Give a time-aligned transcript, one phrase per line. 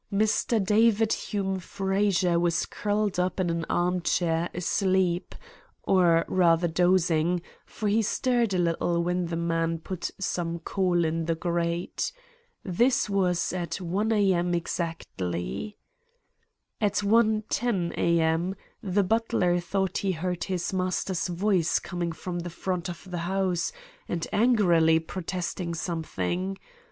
[0.11, 0.59] Mr.
[0.59, 5.35] David Hume Frazer was curled up in an arm chair asleep,
[5.83, 11.25] or rather dozing, for he stirred a little when the man put some coal in
[11.25, 12.11] the grate.
[12.63, 14.55] This was at 1 a.m.
[14.55, 15.77] exactly.
[16.81, 18.55] "At 1.10 a.m.
[18.81, 23.71] the butler thought he heard his master's voice coming from the front of the house,
[24.07, 26.57] and angrily protesting something.